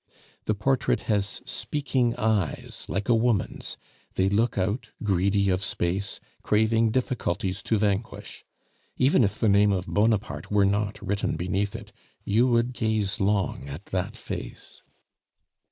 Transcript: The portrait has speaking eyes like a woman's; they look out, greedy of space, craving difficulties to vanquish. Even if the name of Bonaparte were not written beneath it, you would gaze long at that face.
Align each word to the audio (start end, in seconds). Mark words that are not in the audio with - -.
The 0.45 0.55
portrait 0.55 1.01
has 1.01 1.43
speaking 1.45 2.15
eyes 2.15 2.87
like 2.89 3.07
a 3.07 3.13
woman's; 3.13 3.77
they 4.15 4.29
look 4.29 4.57
out, 4.57 4.89
greedy 5.03 5.51
of 5.51 5.63
space, 5.63 6.19
craving 6.41 6.89
difficulties 6.89 7.61
to 7.61 7.77
vanquish. 7.77 8.43
Even 8.97 9.23
if 9.23 9.37
the 9.37 9.47
name 9.47 9.71
of 9.71 9.85
Bonaparte 9.85 10.49
were 10.49 10.65
not 10.65 10.99
written 11.03 11.35
beneath 11.37 11.75
it, 11.75 11.91
you 12.25 12.47
would 12.47 12.73
gaze 12.73 13.19
long 13.19 13.69
at 13.69 13.85
that 13.93 14.15
face. 14.17 14.81